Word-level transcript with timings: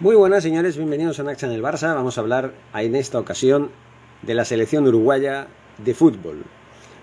Muy 0.00 0.16
buenas 0.16 0.42
señores, 0.42 0.78
bienvenidos 0.78 1.20
a 1.20 1.24
Naxa 1.24 1.44
en 1.44 1.52
el 1.52 1.62
Barça. 1.62 1.94
Vamos 1.94 2.16
a 2.16 2.22
hablar 2.22 2.54
en 2.72 2.96
esta 2.96 3.18
ocasión 3.18 3.70
de 4.22 4.32
la 4.32 4.46
selección 4.46 4.88
uruguaya 4.88 5.48
de 5.76 5.92
fútbol. 5.92 6.42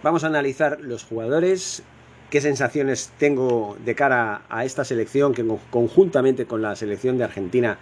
Vamos 0.01 0.23
a 0.23 0.27
analizar 0.27 0.79
los 0.81 1.03
jugadores, 1.03 1.83
qué 2.31 2.41
sensaciones 2.41 3.11
tengo 3.19 3.77
de 3.85 3.93
cara 3.93 4.41
a 4.49 4.65
esta 4.65 4.83
selección 4.83 5.35
que 5.35 5.45
conjuntamente 5.69 6.47
con 6.47 6.63
la 6.63 6.75
selección 6.75 7.19
de 7.19 7.25
Argentina 7.25 7.77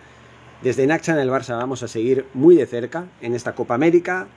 desde 0.61 0.86
Naxa 0.86 1.13
en 1.13 1.20
el 1.20 1.29
Barça 1.29 1.55
vamos 1.55 1.82
a 1.82 1.88
seguir 1.88 2.25
muy 2.34 2.57
de 2.57 2.66
cerca 2.66 3.05
en 3.21 3.36
esta 3.36 3.55
Copa 3.55 3.73
América 3.73 4.27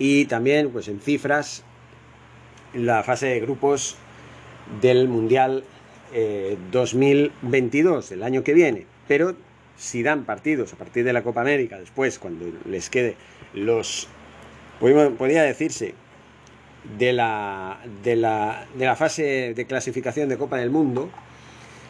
y 0.00 0.24
también 0.24 0.70
pues 0.70 0.88
en 0.88 0.98
cifras 0.98 1.62
la 2.72 3.04
fase 3.04 3.26
de 3.26 3.38
grupos 3.38 3.94
del 4.82 5.06
Mundial 5.06 5.62
2022, 6.72 8.10
eh, 8.10 8.14
el 8.14 8.24
año 8.24 8.42
que 8.42 8.52
viene. 8.52 8.86
Pero 9.06 9.36
si 9.76 10.02
dan 10.02 10.24
partidos 10.24 10.72
a 10.72 10.76
partir 10.76 11.04
de 11.04 11.12
la 11.12 11.22
Copa 11.22 11.40
América, 11.40 11.78
después, 11.78 12.18
cuando 12.18 12.46
les 12.68 12.90
quede 12.90 13.16
los, 13.52 14.08
podría 14.80 15.42
decirse, 15.42 15.94
de 16.98 17.12
la, 17.12 17.78
de 18.02 18.16
la, 18.16 18.66
de 18.76 18.84
la 18.84 18.96
fase 18.96 19.54
de 19.54 19.66
clasificación 19.66 20.28
de 20.28 20.36
Copa 20.36 20.58
del 20.58 20.70
Mundo, 20.70 21.10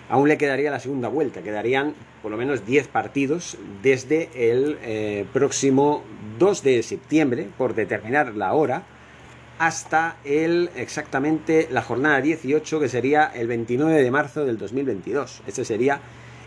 aún 0.08 0.28
le 0.28 0.38
quedaría 0.38 0.70
la 0.70 0.80
segunda 0.80 1.08
vuelta, 1.08 1.42
quedarían 1.42 1.94
por 2.22 2.30
lo 2.30 2.36
menos 2.36 2.64
10 2.64 2.88
partidos 2.88 3.58
desde 3.82 4.30
el 4.34 4.78
eh, 4.82 5.26
próximo 5.32 6.02
2 6.38 6.62
de 6.62 6.82
septiembre, 6.82 7.48
por 7.58 7.74
determinar 7.74 8.34
la 8.34 8.54
hora, 8.54 8.84
hasta 9.58 10.16
el 10.24 10.70
exactamente 10.76 11.68
la 11.70 11.82
jornada 11.82 12.20
18, 12.20 12.80
que 12.80 12.88
sería 12.88 13.24
el 13.26 13.46
29 13.46 14.02
de 14.02 14.10
marzo 14.10 14.44
del 14.44 14.58
2022. 14.58 15.42
Este 15.46 15.64
sería 15.64 16.00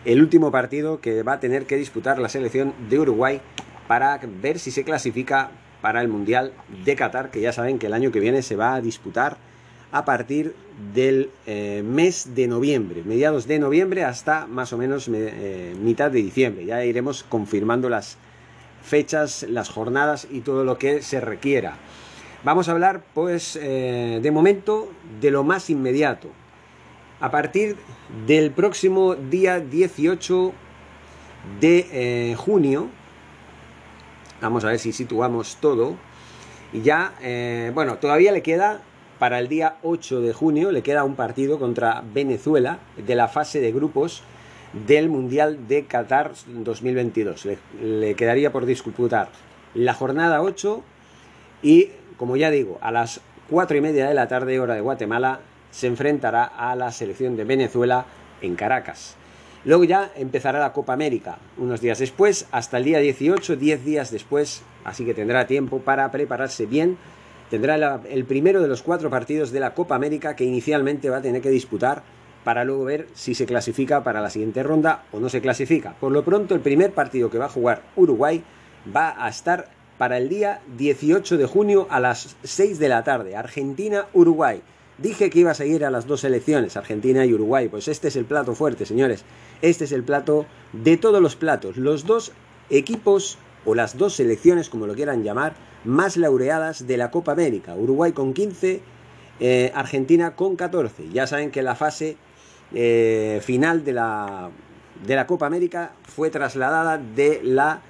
el 0.07 0.21
último 0.21 0.51
partido 0.51 1.01
que 1.01 1.21
va 1.21 1.33
a 1.33 1.39
tener 1.41 1.65
que 1.65 1.75
disputar 1.75 2.17
la 2.17 2.29
selección 2.29 2.73
de 2.89 2.97
Uruguay 2.97 3.41
para 3.89 4.17
ver 4.41 4.57
si 4.57 4.71
se 4.71 4.85
clasifica 4.85 5.51
para 5.81 6.01
el 6.01 6.07
Mundial 6.07 6.53
de 6.85 6.95
Qatar, 6.95 7.29
que 7.29 7.41
ya 7.41 7.51
saben 7.51 7.77
que 7.77 7.87
el 7.87 7.93
año 7.93 8.09
que 8.09 8.21
viene 8.21 8.41
se 8.41 8.55
va 8.55 8.75
a 8.75 8.81
disputar 8.81 9.35
a 9.91 10.05
partir 10.05 10.55
del 10.93 11.29
eh, 11.45 11.83
mes 11.85 12.35
de 12.35 12.47
noviembre, 12.47 13.03
mediados 13.03 13.47
de 13.47 13.59
noviembre 13.59 14.05
hasta 14.05 14.47
más 14.47 14.71
o 14.71 14.77
menos 14.77 15.09
eh, 15.13 15.75
mitad 15.81 16.09
de 16.09 16.19
diciembre. 16.19 16.65
Ya 16.65 16.85
iremos 16.85 17.23
confirmando 17.23 17.89
las 17.89 18.17
fechas, 18.81 19.45
las 19.49 19.67
jornadas 19.67 20.25
y 20.31 20.39
todo 20.39 20.63
lo 20.63 20.77
que 20.77 21.01
se 21.01 21.19
requiera. 21.19 21.75
Vamos 22.45 22.69
a 22.69 22.71
hablar, 22.71 23.03
pues, 23.13 23.59
eh, 23.61 24.19
de 24.23 24.31
momento, 24.31 24.89
de 25.19 25.31
lo 25.31 25.43
más 25.43 25.69
inmediato, 25.69 26.29
a 27.19 27.31
partir 27.31 27.75
del 28.25 28.51
próximo 28.51 29.15
día 29.15 29.59
18 29.59 30.53
de 31.59 31.87
eh, 31.91 32.35
junio. 32.35 32.89
Vamos 34.41 34.63
a 34.63 34.69
ver 34.69 34.79
si 34.79 34.91
situamos 34.91 35.57
todo. 35.59 35.95
Y 36.73 36.81
ya, 36.81 37.15
eh, 37.21 37.71
bueno, 37.73 37.97
todavía 37.97 38.31
le 38.31 38.43
queda 38.43 38.81
para 39.19 39.39
el 39.39 39.47
día 39.47 39.77
8 39.81 40.21
de 40.21 40.33
junio, 40.33 40.71
le 40.71 40.83
queda 40.83 41.03
un 41.03 41.15
partido 41.15 41.57
contra 41.57 42.03
Venezuela 42.13 42.79
de 42.97 43.15
la 43.15 43.27
fase 43.27 43.59
de 43.61 43.71
grupos 43.71 44.21
del 44.85 45.09
Mundial 45.09 45.67
de 45.67 45.85
Qatar 45.85 46.33
2022. 46.45 47.45
Le, 47.45 47.57
le 47.81 48.15
quedaría 48.15 48.51
por 48.51 48.65
disputar 48.65 49.29
la 49.73 49.93
jornada 49.93 50.41
8 50.41 50.83
y, 51.63 51.89
como 52.17 52.35
ya 52.35 52.51
digo, 52.51 52.77
a 52.81 52.91
las 52.91 53.21
4 53.49 53.77
y 53.77 53.81
media 53.81 54.07
de 54.07 54.13
la 54.13 54.27
tarde, 54.27 54.59
hora 54.59 54.75
de 54.75 54.81
Guatemala, 54.81 55.39
se 55.71 55.87
enfrentará 55.87 56.43
a 56.43 56.75
la 56.75 56.91
selección 56.91 57.35
de 57.35 57.43
Venezuela 57.43 58.05
en 58.41 58.55
Caracas. 58.55 59.15
Luego 59.65 59.83
ya 59.83 60.11
empezará 60.15 60.59
la 60.59 60.73
Copa 60.73 60.93
América 60.93 61.39
unos 61.57 61.81
días 61.81 61.99
después, 61.99 62.47
hasta 62.51 62.77
el 62.77 62.85
día 62.85 62.99
18, 62.99 63.55
10 63.55 63.85
días 63.85 64.11
después, 64.11 64.63
así 64.85 65.03
que 65.03 65.13
tendrá 65.13 65.47
tiempo 65.47 65.79
para 65.79 66.09
prepararse 66.11 66.65
bien. 66.65 66.97
Tendrá 67.49 68.01
el 68.09 68.25
primero 68.25 68.61
de 68.61 68.67
los 68.67 68.81
cuatro 68.81 69.09
partidos 69.09 69.51
de 69.51 69.59
la 69.59 69.73
Copa 69.73 69.95
América 69.95 70.35
que 70.35 70.43
inicialmente 70.43 71.09
va 71.09 71.17
a 71.17 71.21
tener 71.21 71.41
que 71.41 71.49
disputar 71.49 72.03
para 72.43 72.63
luego 72.63 72.85
ver 72.85 73.07
si 73.13 73.35
se 73.35 73.45
clasifica 73.45 74.03
para 74.03 74.21
la 74.21 74.29
siguiente 74.29 74.63
ronda 74.63 75.03
o 75.11 75.19
no 75.19 75.27
se 75.27 75.41
clasifica. 75.41 75.95
Por 75.99 76.13
lo 76.13 76.23
pronto, 76.23 76.55
el 76.55 76.61
primer 76.61 76.93
partido 76.93 77.29
que 77.29 77.37
va 77.37 77.45
a 77.45 77.49
jugar 77.49 77.81
Uruguay 77.95 78.43
va 78.95 79.21
a 79.21 79.27
estar 79.27 79.67
para 79.97 80.17
el 80.17 80.29
día 80.29 80.61
18 80.77 81.37
de 81.37 81.45
junio 81.45 81.87
a 81.89 81.99
las 81.99 82.37
6 82.43 82.79
de 82.79 82.87
la 82.87 83.03
tarde. 83.03 83.35
Argentina-Uruguay. 83.35 84.61
Dije 84.97 85.29
que 85.29 85.39
iba 85.39 85.51
a 85.51 85.55
seguir 85.55 85.85
a 85.85 85.91
las 85.91 86.07
dos 86.07 86.21
selecciones, 86.21 86.75
Argentina 86.75 87.25
y 87.25 87.33
Uruguay. 87.33 87.69
Pues 87.69 87.87
este 87.87 88.07
es 88.07 88.15
el 88.15 88.25
plato 88.25 88.55
fuerte, 88.55 88.85
señores. 88.85 89.25
Este 89.61 89.83
es 89.83 89.91
el 89.91 90.03
plato 90.03 90.45
de 90.73 90.97
todos 90.97 91.21
los 91.21 91.35
platos. 91.35 91.77
Los 91.77 92.05
dos 92.05 92.31
equipos 92.69 93.37
o 93.65 93.75
las 93.75 93.97
dos 93.97 94.15
selecciones, 94.15 94.69
como 94.69 94.87
lo 94.87 94.95
quieran 94.95 95.23
llamar, 95.23 95.53
más 95.83 96.17
laureadas 96.17 96.87
de 96.87 96.97
la 96.97 97.11
Copa 97.11 97.33
América. 97.33 97.75
Uruguay 97.75 98.11
con 98.11 98.33
15, 98.33 98.81
eh, 99.39 99.71
Argentina 99.75 100.35
con 100.35 100.55
14. 100.55 101.09
Ya 101.09 101.27
saben 101.27 101.51
que 101.51 101.61
la 101.61 101.75
fase 101.75 102.17
eh, 102.73 103.39
final 103.43 103.83
de 103.83 103.93
la, 103.93 104.49
de 105.05 105.15
la 105.15 105.27
Copa 105.27 105.45
América 105.45 105.91
fue 106.03 106.31
trasladada 106.31 106.97
de 106.97 107.41
la 107.43 107.81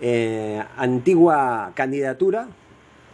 eh, 0.00 0.62
antigua 0.76 1.72
candidatura 1.74 2.48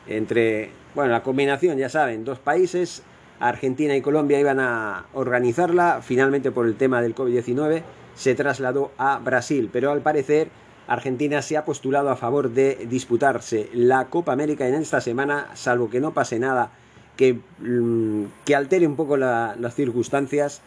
entre, 0.06 0.71
bueno, 0.94 1.12
la 1.12 1.22
combinación, 1.22 1.78
ya 1.78 1.88
saben, 1.88 2.25
dos 2.25 2.38
países, 2.38 3.03
Argentina 3.40 3.96
y 3.96 4.02
Colombia 4.02 4.38
iban 4.38 4.60
a 4.60 5.06
organizarla, 5.14 6.00
finalmente 6.02 6.52
por 6.52 6.66
el 6.66 6.76
tema 6.76 7.02
del 7.02 7.14
COVID-19 7.14 7.82
se 8.14 8.34
trasladó 8.34 8.92
a 8.98 9.18
Brasil, 9.18 9.70
pero 9.72 9.90
al 9.90 10.02
parecer 10.02 10.48
Argentina 10.86 11.40
se 11.40 11.56
ha 11.56 11.64
postulado 11.64 12.10
a 12.10 12.16
favor 12.16 12.50
de 12.50 12.86
disputarse 12.88 13.70
la 13.72 14.06
Copa 14.06 14.32
América 14.32 14.68
en 14.68 14.74
esta 14.74 15.00
semana, 15.00 15.48
salvo 15.54 15.88
que 15.88 16.00
no 16.00 16.12
pase 16.12 16.38
nada 16.38 16.70
que, 17.16 17.38
mm, 17.58 18.24
altere 18.54 18.86
un 18.86 18.96
poco 18.96 19.16
las 19.16 19.74
circunstancias, 19.74 20.60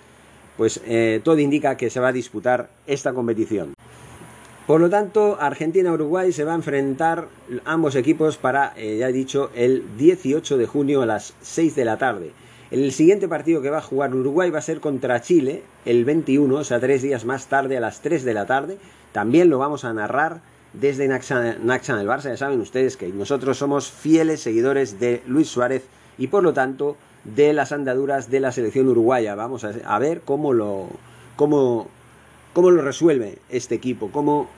pues 0.55 0.81
eh, 0.85 1.19
todo 1.23 1.39
indica 1.39 1.77
que 1.77 1.89
se 1.89 1.99
va 1.99 2.09
a 2.09 2.11
disputar 2.11 2.69
esta 2.87 3.13
competición. 3.13 3.73
Por 4.67 4.79
lo 4.79 4.89
tanto, 4.89 5.37
Argentina-Uruguay 5.41 6.31
se 6.31 6.45
va 6.45 6.53
a 6.53 6.55
enfrentar 6.55 7.27
ambos 7.65 7.95
equipos 7.95 8.37
para, 8.37 8.73
eh, 8.77 8.97
ya 8.99 9.09
he 9.09 9.13
dicho, 9.13 9.51
el 9.55 9.83
18 9.97 10.57
de 10.57 10.67
junio 10.67 11.01
a 11.01 11.05
las 11.05 11.33
6 11.41 11.75
de 11.75 11.85
la 11.85 11.97
tarde. 11.97 12.31
El 12.73 12.91
siguiente 12.91 13.27
partido 13.27 13.61
que 13.61 13.69
va 13.69 13.77
a 13.77 13.81
jugar 13.81 14.15
Uruguay 14.15 14.49
va 14.49 14.57
a 14.57 14.63
ser 14.63 14.79
contra 14.79 15.21
Chile 15.21 15.61
el 15.85 16.05
21, 16.05 16.55
o 16.55 16.63
sea, 16.63 16.79
tres 16.79 17.03
días 17.03 17.23
más 17.23 17.45
tarde 17.45 17.77
a 17.77 17.79
las 17.79 18.01
3 18.01 18.23
de 18.23 18.33
la 18.33 18.47
tarde. 18.47 18.79
También 19.11 19.51
lo 19.51 19.59
vamos 19.59 19.85
a 19.85 19.93
narrar 19.93 20.41
desde 20.73 21.07
Naxan, 21.07 21.45
el 21.45 22.07
Barça. 22.07 22.29
Ya 22.29 22.37
saben 22.37 22.59
ustedes 22.59 22.97
que 22.97 23.09
nosotros 23.09 23.59
somos 23.59 23.91
fieles 23.91 24.41
seguidores 24.41 24.99
de 24.99 25.21
Luis 25.27 25.49
Suárez 25.49 25.83
y 26.17 26.29
por 26.29 26.41
lo 26.41 26.53
tanto 26.53 26.97
de 27.25 27.53
las 27.53 27.71
andaduras 27.71 28.31
de 28.31 28.39
la 28.39 28.51
selección 28.51 28.87
uruguaya. 28.87 29.35
Vamos 29.35 29.63
a, 29.63 29.99
ver 29.99 30.21
cómo 30.21 30.51
lo, 30.51 30.87
cómo, 31.35 31.87
cómo 32.53 32.71
lo 32.71 32.81
resuelve 32.81 33.37
este 33.51 33.75
equipo, 33.75 34.09
cómo 34.11 34.49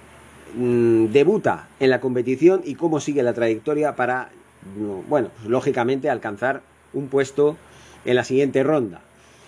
mm, 0.55 1.07
debuta 1.07 1.67
en 1.81 1.89
la 1.89 1.99
competición 1.99 2.61
y 2.63 2.75
cómo 2.75 3.01
sigue 3.01 3.23
la 3.23 3.33
trayectoria 3.33 3.97
para, 3.97 4.29
bueno, 5.09 5.31
lógicamente 5.45 6.09
alcanzar 6.09 6.61
un 6.93 7.09
puesto 7.09 7.57
en 8.05 8.15
la 8.15 8.23
siguiente 8.23 8.63
ronda. 8.63 9.01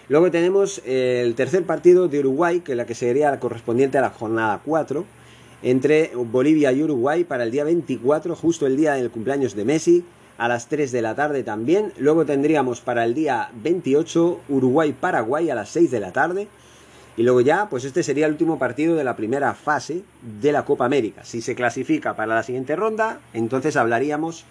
Luego 0.09 0.31
tenemos 0.31 0.81
el 0.85 1.35
tercer 1.35 1.65
partido 1.65 2.07
de 2.07 2.19
Uruguay, 2.19 2.61
que 2.61 2.71
es 2.71 2.77
la 2.77 2.85
que 2.85 2.95
sería 2.95 3.29
la 3.29 3.39
correspondiente 3.39 3.97
a 3.97 4.01
la 4.01 4.09
jornada 4.09 4.61
4, 4.65 5.05
entre 5.63 6.11
Bolivia 6.15 6.71
y 6.71 6.83
Uruguay 6.83 7.23
para 7.23 7.43
el 7.43 7.51
día 7.51 7.63
24, 7.63 8.35
justo 8.35 8.67
el 8.67 8.77
día 8.77 8.93
del 8.93 9.11
cumpleaños 9.11 9.55
de 9.55 9.65
Messi, 9.65 10.05
a 10.37 10.47
las 10.47 10.67
3 10.67 10.91
de 10.91 11.01
la 11.01 11.15
tarde 11.15 11.43
también. 11.43 11.91
Luego 11.97 12.25
tendríamos 12.25 12.79
para 12.79 13.03
el 13.03 13.13
día 13.13 13.49
28 13.61 14.41
Uruguay-Paraguay 14.49 15.49
a 15.49 15.55
las 15.55 15.69
6 15.69 15.91
de 15.91 15.99
la 15.99 16.11
tarde. 16.13 16.47
Y 17.17 17.23
luego 17.23 17.41
ya, 17.41 17.67
pues 17.67 17.83
este 17.83 18.03
sería 18.03 18.27
el 18.27 18.33
último 18.33 18.59
partido 18.59 18.95
de 18.95 19.03
la 19.03 19.15
primera 19.15 19.55
fase 19.55 20.03
de 20.39 20.51
la 20.51 20.65
Copa 20.65 20.85
América. 20.85 21.23
Si 21.25 21.41
se 21.41 21.55
clasifica 21.55 22.15
para 22.15 22.35
la 22.35 22.43
siguiente 22.43 22.75
ronda, 22.75 23.19
entonces 23.33 23.75
hablaríamos 23.75 24.45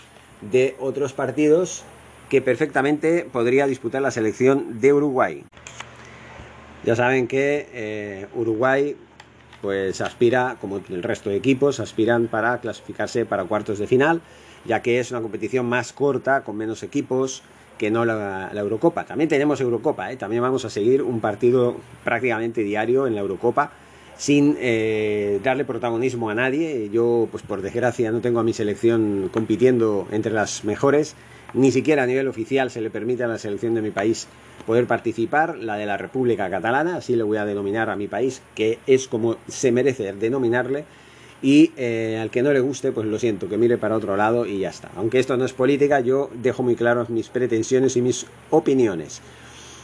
de 0.50 0.74
otros 0.80 1.12
partidos 1.12 1.84
que 2.28 2.42
perfectamente 2.42 3.26
podría 3.30 3.66
disputar 3.66 4.02
la 4.02 4.10
selección 4.10 4.80
de 4.80 4.92
Uruguay. 4.92 5.44
Ya 6.84 6.96
saben 6.96 7.26
que 7.26 7.68
eh, 7.72 8.26
Uruguay 8.34 8.96
pues 9.60 10.00
aspira, 10.00 10.56
como 10.60 10.80
el 10.88 11.02
resto 11.02 11.30
de 11.30 11.36
equipos, 11.36 11.80
aspiran 11.80 12.28
para 12.28 12.60
clasificarse 12.60 13.24
para 13.26 13.44
cuartos 13.44 13.78
de 13.78 13.86
final, 13.86 14.20
ya 14.64 14.82
que 14.82 15.00
es 15.00 15.10
una 15.10 15.20
competición 15.20 15.66
más 15.66 15.92
corta, 15.92 16.44
con 16.44 16.56
menos 16.56 16.82
equipos 16.82 17.42
que 17.78 17.90
no 17.90 18.04
la, 18.04 18.50
Eurocopa. 18.54 19.04
También 19.04 19.28
tenemos 19.28 19.60
Eurocopa, 19.60 20.12
¿eh? 20.12 20.16
también 20.16 20.42
vamos 20.42 20.64
a 20.64 20.70
seguir 20.70 21.02
un 21.02 21.20
partido 21.20 21.76
prácticamente 22.04 22.62
diario 22.62 23.06
en 23.06 23.14
la 23.14 23.20
Eurocopa 23.20 23.72
sin 24.16 24.56
eh, 24.58 25.40
darle 25.42 25.64
protagonismo 25.64 26.30
a 26.30 26.34
nadie. 26.34 26.88
Yo, 26.90 27.28
pues 27.30 27.42
por 27.42 27.60
desgracia, 27.60 28.10
no 28.10 28.20
tengo 28.20 28.40
a 28.40 28.42
mi 28.42 28.52
selección 28.52 29.30
compitiendo 29.32 30.06
entre 30.10 30.32
las 30.32 30.64
mejores 30.64 31.16
ni 31.54 31.70
siquiera 31.72 32.02
a 32.02 32.06
nivel 32.06 32.28
oficial 32.28 32.70
se 32.70 32.80
le 32.80 32.90
permite 32.90 33.24
a 33.24 33.28
la 33.28 33.38
selección 33.38 33.74
de 33.74 33.82
mi 33.82 33.90
país 33.90 34.28
poder 34.66 34.86
participar, 34.86 35.56
la 35.56 35.76
de 35.76 35.86
la 35.86 35.96
República 35.96 36.50
Catalana, 36.50 36.96
así 36.96 37.14
le 37.16 37.22
voy 37.22 37.38
a 37.38 37.44
denominar 37.44 37.90
a 37.90 37.96
mi 37.96 38.08
país, 38.08 38.42
que 38.54 38.78
es 38.86 39.06
como 39.08 39.36
se 39.48 39.72
merece 39.72 40.12
denominarle. 40.12 40.84
y 41.42 41.72
eh, 41.76 42.18
al 42.20 42.30
que 42.30 42.42
no 42.42 42.50
le 42.52 42.60
guste, 42.60 42.92
pues 42.92 43.06
lo 43.06 43.18
siento, 43.18 43.48
que 43.48 43.58
mire 43.58 43.76
para 43.76 43.94
otro 43.94 44.16
lado 44.16 44.46
y 44.46 44.60
ya 44.60 44.70
está. 44.70 44.90
Aunque 44.96 45.18
esto 45.18 45.36
no 45.36 45.44
es 45.44 45.52
política, 45.52 46.00
yo 46.00 46.30
dejo 46.34 46.62
muy 46.62 46.76
claros 46.76 47.10
mis 47.10 47.28
pretensiones 47.28 47.94
y 47.96 48.00
mis 48.00 48.26
opiniones. 48.50 49.20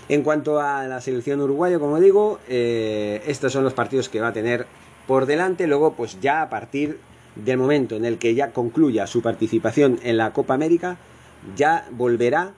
En 0.09 0.23
cuanto 0.23 0.61
a 0.61 0.87
la 0.87 1.01
selección 1.01 1.41
uruguaya, 1.41 1.79
como 1.79 2.01
digo, 2.01 2.41
eh, 2.49 3.23
estos 3.27 3.53
son 3.53 3.65
los 3.65 3.75
partidos 3.75 4.09
que 4.09 4.21
va 4.21 4.29
a 4.29 4.33
tener 4.33 4.67
por 5.07 5.27
delante. 5.27 5.67
Luego, 5.67 5.95
pues 5.95 6.19
ya 6.21 6.43
a 6.43 6.51
partir 6.51 6.99
del 7.37 7.59
momento 7.59 7.97
en 7.97 8.05
el 8.05 8.19
que 8.19 8.35
ya 8.35 8.51
concluya 8.51 9.07
su 9.07 9.23
participación 9.23 10.01
en 10.03 10.17
la 10.17 10.33
Copa 10.33 10.55
América, 10.55 10.99
ya 11.57 11.87
volverá 11.91 12.53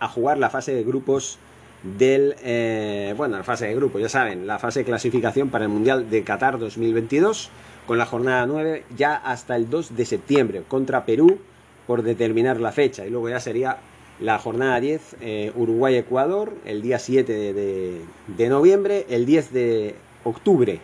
a 0.00 0.08
jugar 0.08 0.38
la 0.38 0.50
fase 0.50 0.74
de 0.74 0.84
grupos 0.84 1.38
del, 1.82 2.34
eh, 2.42 3.14
bueno, 3.16 3.36
la 3.36 3.44
fase 3.44 3.66
de 3.66 3.74
grupos, 3.74 4.00
ya 4.00 4.08
saben, 4.08 4.46
la 4.46 4.58
fase 4.58 4.80
de 4.80 4.84
clasificación 4.84 5.48
para 5.50 5.64
el 5.64 5.70
Mundial 5.70 6.10
de 6.10 6.22
Qatar 6.24 6.58
2022, 6.58 7.50
con 7.86 7.98
la 7.98 8.06
jornada 8.06 8.46
9 8.46 8.84
ya 8.96 9.14
hasta 9.16 9.56
el 9.56 9.70
2 9.70 9.96
de 9.96 10.04
septiembre 10.04 10.62
contra 10.68 11.04
Perú 11.04 11.38
por 11.86 12.02
determinar 12.02 12.60
la 12.60 12.72
fecha 12.72 13.06
y 13.06 13.10
luego 13.10 13.28
ya 13.30 13.40
sería 13.40 13.78
la 14.20 14.38
jornada 14.38 14.78
10 14.80 15.16
eh, 15.20 15.52
Uruguay-Ecuador 15.54 16.52
el 16.66 16.82
día 16.82 16.98
7 16.98 17.32
de, 17.32 18.02
de 18.26 18.48
noviembre, 18.48 19.06
el 19.08 19.24
10 19.24 19.52
de 19.52 19.94
octubre 20.24 20.80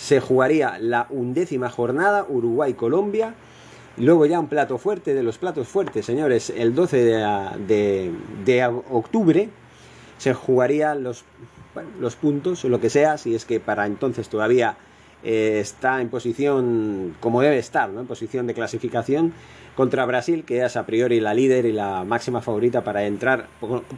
se 0.00 0.20
jugaría 0.20 0.78
la 0.78 1.06
undécima 1.10 1.68
jornada 1.68 2.24
Uruguay-Colombia. 2.28 3.34
Luego 3.96 4.26
ya 4.26 4.40
un 4.40 4.48
plato 4.48 4.78
fuerte 4.78 5.14
de 5.14 5.22
los 5.22 5.38
platos 5.38 5.68
fuertes, 5.68 6.06
señores, 6.06 6.50
el 6.50 6.74
12 6.74 7.04
de, 7.66 8.82
octubre 8.90 9.48
se 10.18 10.34
jugarían 10.34 11.02
los, 11.02 11.24
los 11.98 12.16
puntos 12.16 12.64
o 12.64 12.68
lo 12.68 12.80
que 12.80 12.90
sea, 12.90 13.18
si 13.18 13.34
es 13.34 13.44
que 13.44 13.60
para 13.60 13.86
entonces 13.86 14.28
todavía 14.28 14.76
eh, 15.22 15.58
está 15.60 16.00
en 16.00 16.08
posición 16.08 17.14
como 17.20 17.42
debe 17.42 17.58
estar, 17.58 17.90
¿no? 17.90 18.00
en 18.00 18.06
posición 18.06 18.46
de 18.46 18.54
clasificación 18.54 19.34
contra 19.74 20.06
Brasil, 20.06 20.44
que 20.44 20.64
es 20.64 20.76
a 20.76 20.86
priori 20.86 21.20
la 21.20 21.34
líder 21.34 21.66
y 21.66 21.72
la 21.72 22.04
máxima 22.04 22.40
favorita 22.40 22.82
para 22.82 23.04
entrar 23.04 23.48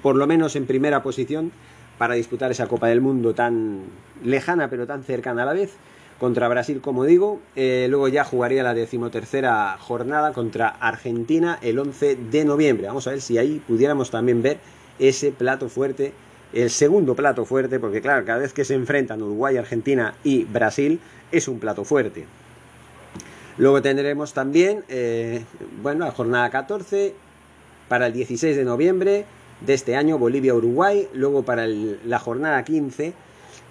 por 0.02 0.16
lo 0.16 0.26
menos 0.26 0.56
en 0.56 0.66
primera 0.66 1.02
posición 1.02 1.52
para 1.98 2.14
disputar 2.14 2.50
esa 2.50 2.66
Copa 2.66 2.88
del 2.88 3.00
Mundo 3.00 3.34
tan 3.34 3.82
lejana 4.24 4.68
pero 4.68 4.86
tan 4.86 5.04
cercana 5.04 5.42
a 5.42 5.46
la 5.46 5.52
vez 5.52 5.76
contra 6.22 6.46
Brasil, 6.46 6.80
como 6.80 7.04
digo. 7.04 7.40
Eh, 7.56 7.88
luego 7.90 8.06
ya 8.06 8.22
jugaría 8.22 8.62
la 8.62 8.74
decimotercera 8.74 9.76
jornada 9.76 10.32
contra 10.32 10.68
Argentina 10.68 11.58
el 11.62 11.80
11 11.80 12.14
de 12.14 12.44
noviembre. 12.44 12.86
Vamos 12.86 13.08
a 13.08 13.10
ver 13.10 13.20
si 13.20 13.38
ahí 13.38 13.60
pudiéramos 13.66 14.12
también 14.12 14.40
ver 14.40 14.58
ese 15.00 15.32
plato 15.32 15.68
fuerte, 15.68 16.12
el 16.52 16.70
segundo 16.70 17.16
plato 17.16 17.44
fuerte, 17.44 17.80
porque 17.80 18.00
claro, 18.00 18.24
cada 18.24 18.38
vez 18.38 18.52
que 18.52 18.64
se 18.64 18.74
enfrentan 18.74 19.20
Uruguay, 19.20 19.56
Argentina 19.56 20.14
y 20.22 20.44
Brasil 20.44 21.00
es 21.32 21.48
un 21.48 21.58
plato 21.58 21.82
fuerte. 21.82 22.24
Luego 23.58 23.82
tendremos 23.82 24.32
también, 24.32 24.84
eh, 24.88 25.44
bueno, 25.82 26.04
la 26.04 26.12
jornada 26.12 26.48
14 26.50 27.16
para 27.88 28.06
el 28.06 28.12
16 28.12 28.56
de 28.56 28.64
noviembre 28.64 29.24
de 29.60 29.74
este 29.74 29.96
año 29.96 30.18
Bolivia-Uruguay, 30.18 31.08
luego 31.14 31.42
para 31.42 31.66
la 31.66 32.20
jornada 32.20 32.62
15 32.62 33.12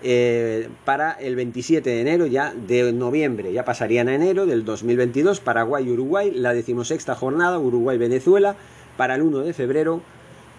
eh, 0.03 0.69
para 0.85 1.11
el 1.11 1.35
27 1.35 1.89
de 1.89 2.01
enero 2.01 2.25
ya 2.25 2.53
de 2.53 2.91
noviembre, 2.91 3.53
ya 3.53 3.65
pasarían 3.65 4.09
a 4.09 4.15
enero 4.15 4.45
del 4.45 4.65
2022 4.65 5.39
Paraguay-Uruguay, 5.39 6.31
la 6.31 6.53
decimosexta 6.53 7.15
jornada 7.15 7.59
Uruguay-Venezuela 7.59 8.55
para 8.97 9.15
el 9.15 9.21
1 9.21 9.39
de 9.39 9.53
febrero. 9.53 10.01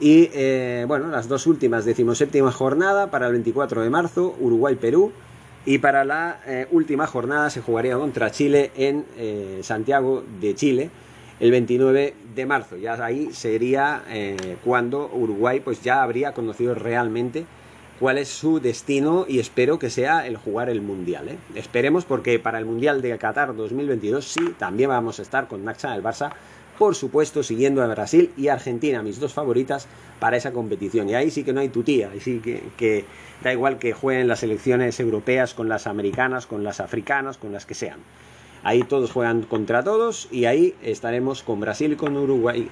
Y 0.00 0.30
eh, 0.32 0.84
bueno, 0.86 1.08
las 1.08 1.28
dos 1.28 1.46
últimas 1.46 1.84
decimoséptima 1.84 2.52
jornada 2.52 3.10
para 3.10 3.26
el 3.26 3.32
24 3.32 3.82
de 3.82 3.90
marzo 3.90 4.34
Uruguay-Perú. 4.40 5.12
Y 5.64 5.78
para 5.78 6.04
la 6.04 6.40
eh, 6.46 6.66
última 6.72 7.06
jornada 7.06 7.50
se 7.50 7.60
jugaría 7.60 7.96
contra 7.96 8.30
Chile 8.30 8.72
en 8.76 9.04
Santiago 9.62 10.24
de 10.40 10.54
Chile 10.54 10.90
el 11.38 11.50
29 11.50 12.14
de 12.34 12.46
marzo. 12.46 12.76
Ya 12.76 12.94
ahí 13.04 13.32
sería 13.32 14.02
cuando 14.64 15.08
Uruguay 15.12 15.60
pues 15.60 15.82
ya 15.82 16.02
habría 16.02 16.32
conocido 16.32 16.74
realmente 16.74 17.46
cuál 17.98 18.18
es 18.18 18.28
su 18.28 18.60
destino 18.60 19.26
y 19.28 19.38
espero 19.38 19.78
que 19.78 19.90
sea 19.90 20.26
el 20.26 20.36
jugar 20.36 20.68
el 20.68 20.80
Mundial. 20.80 21.28
¿eh? 21.28 21.38
Esperemos 21.54 22.04
porque 22.04 22.38
para 22.38 22.58
el 22.58 22.64
Mundial 22.64 23.02
de 23.02 23.16
Qatar 23.18 23.54
2022 23.54 24.24
sí, 24.24 24.54
también 24.58 24.90
vamos 24.90 25.18
a 25.18 25.22
estar 25.22 25.48
con 25.48 25.64
Naxa 25.64 25.92
del 25.92 26.02
Barça, 26.02 26.32
por 26.78 26.94
supuesto 26.94 27.42
siguiendo 27.42 27.82
a 27.82 27.86
Brasil 27.86 28.32
y 28.36 28.48
Argentina, 28.48 29.02
mis 29.02 29.20
dos 29.20 29.32
favoritas 29.32 29.86
para 30.18 30.36
esa 30.36 30.52
competición. 30.52 31.08
Y 31.08 31.14
ahí 31.14 31.30
sí 31.30 31.44
que 31.44 31.52
no 31.52 31.60
hay 31.60 31.68
tutía, 31.68 32.10
ahí 32.10 32.20
sí 32.20 32.40
que, 32.40 32.62
que 32.76 33.04
da 33.42 33.52
igual 33.52 33.78
que 33.78 33.92
jueguen 33.92 34.28
las 34.28 34.40
selecciones 34.40 34.98
europeas 34.98 35.54
con 35.54 35.68
las 35.68 35.86
americanas, 35.86 36.46
con 36.46 36.64
las 36.64 36.80
africanas, 36.80 37.36
con 37.36 37.52
las 37.52 37.66
que 37.66 37.74
sean. 37.74 37.98
Ahí 38.64 38.84
todos 38.84 39.10
juegan 39.10 39.42
contra 39.42 39.82
todos 39.82 40.28
y 40.30 40.44
ahí 40.44 40.74
estaremos 40.82 41.42
con 41.42 41.60
Brasil 41.60 41.92
y 41.92 41.96
con 41.96 42.16
Uruguay. 42.16 42.68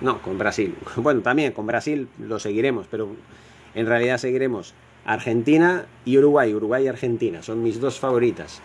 No, 0.00 0.22
con 0.22 0.38
Brasil. 0.38 0.74
Bueno, 0.96 1.22
también 1.22 1.52
con 1.52 1.66
Brasil 1.66 2.08
lo 2.18 2.38
seguiremos, 2.38 2.86
pero 2.88 3.08
en 3.78 3.86
realidad 3.86 4.18
seguiremos 4.18 4.74
Argentina 5.04 5.86
y 6.04 6.18
Uruguay. 6.18 6.52
Uruguay 6.52 6.84
y 6.84 6.88
Argentina 6.88 7.42
son 7.44 7.62
mis 7.62 7.80
dos 7.80 8.00
favoritas. 8.00 8.60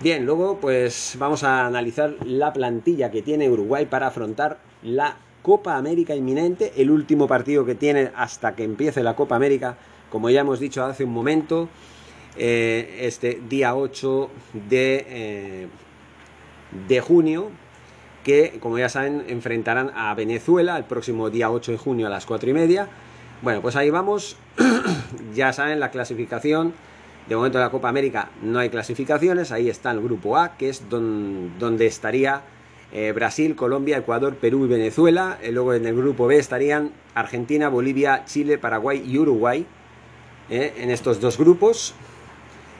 Bien, 0.00 0.24
luego 0.24 0.58
pues 0.60 1.16
vamos 1.18 1.44
a 1.44 1.66
analizar 1.66 2.14
la 2.24 2.52
plantilla 2.54 3.10
que 3.10 3.20
tiene 3.20 3.50
Uruguay 3.50 3.84
para 3.84 4.06
afrontar 4.06 4.58
la 4.82 5.16
Copa 5.42 5.76
América 5.76 6.16
inminente, 6.16 6.72
el 6.76 6.90
último 6.90 7.28
partido 7.28 7.66
que 7.66 7.74
tiene 7.74 8.10
hasta 8.16 8.56
que 8.56 8.64
empiece 8.64 9.02
la 9.02 9.14
Copa 9.14 9.36
América, 9.36 9.76
como 10.10 10.30
ya 10.30 10.40
hemos 10.40 10.58
dicho 10.58 10.82
hace 10.84 11.04
un 11.04 11.12
momento, 11.12 11.68
eh, 12.38 13.00
este 13.02 13.42
día 13.46 13.76
8 13.76 14.30
de, 14.70 15.06
eh, 15.06 15.68
de 16.88 17.00
junio, 17.00 17.50
que 18.24 18.58
como 18.58 18.78
ya 18.78 18.88
saben 18.88 19.26
enfrentarán 19.28 19.90
a 19.94 20.14
Venezuela 20.14 20.78
el 20.78 20.84
próximo 20.84 21.28
día 21.28 21.50
8 21.50 21.72
de 21.72 21.78
junio 21.78 22.06
a 22.06 22.10
las 22.10 22.24
4 22.24 22.48
y 22.48 22.54
media. 22.54 22.88
Bueno, 23.44 23.60
pues 23.60 23.76
ahí 23.76 23.90
vamos, 23.90 24.38
ya 25.34 25.52
saben 25.52 25.78
la 25.78 25.90
clasificación. 25.90 26.72
De 27.28 27.36
momento 27.36 27.58
de 27.58 27.64
la 27.64 27.70
Copa 27.70 27.90
América 27.90 28.30
no 28.40 28.58
hay 28.58 28.70
clasificaciones, 28.70 29.52
ahí 29.52 29.68
está 29.68 29.90
el 29.90 30.00
grupo 30.00 30.38
A, 30.38 30.56
que 30.56 30.70
es 30.70 30.88
donde 30.88 31.84
estaría 31.84 32.40
eh, 32.90 33.12
Brasil, 33.12 33.54
Colombia, 33.54 33.98
Ecuador, 33.98 34.36
Perú 34.36 34.64
y 34.64 34.68
Venezuela. 34.68 35.38
luego 35.50 35.74
en 35.74 35.84
el 35.84 35.94
grupo 35.94 36.26
B 36.26 36.38
estarían 36.38 36.92
Argentina, 37.14 37.68
Bolivia, 37.68 38.24
Chile, 38.24 38.56
Paraguay 38.56 39.04
y 39.06 39.18
Uruguay. 39.18 39.66
en 40.48 40.90
estos 40.90 41.20
dos 41.20 41.36
grupos. 41.36 41.94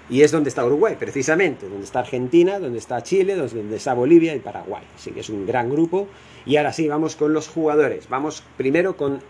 Y 0.08 0.22
es 0.22 0.32
donde 0.32 0.48
está 0.48 0.64
Uruguay, 0.64 0.96
precisamente, 0.98 1.68
donde 1.68 1.84
está 1.84 1.98
Argentina, 1.98 2.58
donde 2.58 2.78
está 2.78 3.02
Chile, 3.02 3.36
donde 3.36 3.76
está 3.76 3.92
Bolivia 3.92 4.34
y 4.34 4.38
Paraguay. 4.38 4.84
Así 4.94 5.10
que 5.10 5.20
es 5.20 5.28
un 5.28 5.46
gran 5.46 5.68
grupo. 5.68 6.08
Y 6.46 6.56
ahora 6.56 6.72
sí, 6.72 6.88
vamos 6.88 7.16
con 7.16 7.34
los 7.34 7.48
jugadores. 7.48 8.08
Vamos 8.08 8.42
primero 8.56 8.96
con, 8.96 9.20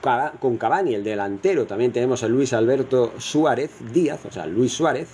con 0.00 0.56
Cavani, 0.56 0.94
el 0.94 1.04
delantero. 1.04 1.66
También 1.66 1.92
tenemos 1.92 2.22
a 2.22 2.28
Luis 2.28 2.52
Alberto 2.52 3.12
Suárez 3.18 3.70
Díaz, 3.92 4.24
o 4.26 4.30
sea, 4.30 4.46
Luis 4.46 4.72
Suárez, 4.72 5.08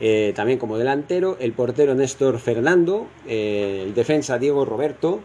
eh, 0.00 0.32
también 0.34 0.58
como 0.58 0.78
delantero. 0.78 1.36
El 1.40 1.52
portero 1.52 1.94
Néstor 1.94 2.38
Fernando, 2.38 3.06
eh, 3.26 3.82
el 3.86 3.94
defensa 3.94 4.38
Diego 4.38 4.64
Roberto, 4.64 5.20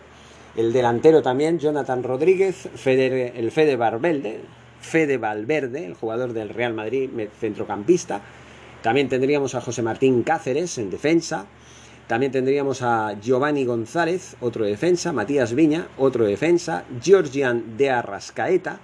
el 0.55 0.73
delantero 0.73 1.21
también 1.21 1.59
Jonathan 1.59 2.03
Rodríguez, 2.03 2.65
el 2.85 3.51
Fede 3.51 3.75
Valverde, 3.75 4.41
Fede 4.81 5.17
Valverde, 5.17 5.85
el 5.85 5.93
jugador 5.93 6.33
del 6.33 6.49
Real 6.49 6.73
Madrid, 6.73 7.09
centrocampista. 7.39 8.21
También 8.81 9.09
tendríamos 9.09 9.55
a 9.55 9.61
José 9.61 9.81
Martín 9.81 10.23
Cáceres 10.23 10.77
en 10.77 10.89
defensa. 10.89 11.45
También 12.07 12.31
tendríamos 12.31 12.81
a 12.81 13.19
Giovanni 13.21 13.65
González, 13.65 14.35
otro 14.39 14.65
defensa. 14.65 15.13
Matías 15.13 15.53
Viña, 15.53 15.89
otro 15.97 16.25
defensa. 16.25 16.83
Georgian 17.01 17.77
de 17.77 17.91
Arrascaeta, 17.91 18.79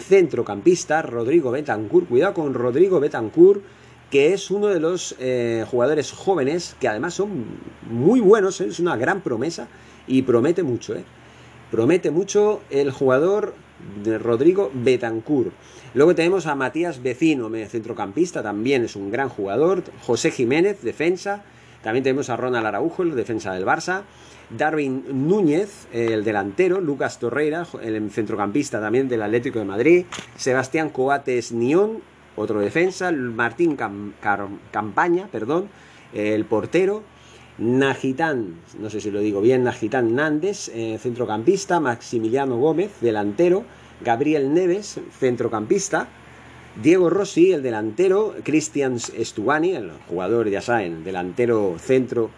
centrocampista. 0.00 1.02
Rodrigo 1.02 1.50
Betancourt. 1.50 2.08
Cuidado 2.08 2.34
con 2.34 2.54
Rodrigo 2.54 3.00
Betancourt, 3.00 3.62
que 4.10 4.32
es 4.32 4.50
uno 4.50 4.68
de 4.68 4.80
los 4.80 5.14
eh, 5.18 5.64
jugadores 5.70 6.12
jóvenes 6.12 6.76
que 6.80 6.88
además 6.88 7.14
son 7.14 7.44
muy 7.90 8.20
buenos. 8.20 8.60
¿eh? 8.60 8.66
Es 8.68 8.80
una 8.80 8.96
gran 8.96 9.20
promesa 9.22 9.68
y 10.06 10.22
promete 10.22 10.62
mucho. 10.62 10.94
¿eh? 10.94 11.04
Promete 11.70 12.10
mucho 12.10 12.60
el 12.70 12.90
jugador 12.90 13.54
Rodrigo 14.04 14.70
Betancourt. 14.74 15.52
Luego 15.94 16.14
tenemos 16.14 16.46
a 16.46 16.54
Matías 16.54 17.02
Vecino, 17.02 17.50
centrocampista, 17.68 18.42
también 18.42 18.84
es 18.84 18.96
un 18.96 19.10
gran 19.10 19.28
jugador. 19.28 19.82
José 20.02 20.30
Jiménez, 20.30 20.82
defensa. 20.82 21.44
También 21.82 22.04
tenemos 22.04 22.30
a 22.30 22.36
Ronald 22.36 22.66
Araujo, 22.66 23.02
el 23.02 23.14
defensa 23.14 23.52
del 23.52 23.64
Barça. 23.64 24.02
Darwin 24.50 25.26
Núñez, 25.26 25.88
el 25.92 26.24
delantero. 26.24 26.80
Lucas 26.80 27.18
Torreira, 27.18 27.66
el 27.82 28.10
centrocampista 28.10 28.80
también 28.80 29.08
del 29.08 29.22
Atlético 29.22 29.58
de 29.58 29.64
Madrid. 29.64 30.06
Sebastián 30.36 30.90
Coates 30.90 31.52
Nión, 31.52 31.98
otro 32.36 32.60
defensa. 32.60 33.10
Martín 33.12 33.76
Campaña, 33.76 35.28
perdón, 35.32 35.68
el 36.12 36.44
portero. 36.44 37.02
Najitán, 37.58 38.56
no 38.78 38.88
sé 38.88 39.00
si 39.00 39.10
lo 39.10 39.20
digo 39.20 39.40
bien, 39.40 39.62
Najitán 39.62 40.14
Nández, 40.14 40.68
eh, 40.74 40.98
centrocampista. 41.00 41.80
Maximiliano 41.80 42.56
Gómez, 42.56 42.92
delantero. 43.00 43.64
Gabriel 44.04 44.52
Neves, 44.52 45.00
centrocampista. 45.18 46.08
Diego 46.80 47.10
Rossi, 47.10 47.52
el 47.52 47.62
delantero, 47.62 48.34
Cristian 48.42 48.98
Stuani, 48.98 49.72
el 49.72 49.90
jugador, 50.08 50.48
ya 50.48 50.62
saben, 50.62 51.04
delantero 51.04 51.76
centro 51.78 52.30